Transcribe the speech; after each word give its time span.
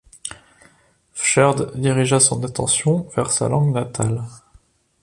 Všehrd 1.13 1.75
dirigea 1.83 2.19
son 2.19 2.43
attention 2.43 3.05
vers 3.15 3.29
sa 3.37 3.47
langue 3.49 3.71
natale. 3.75 4.23